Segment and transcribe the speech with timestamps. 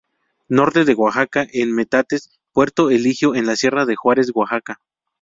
[0.49, 4.79] Norte de Oaxaca, en Metates, Puerto Eligio en la Sierra de Juárez, Oaxaca.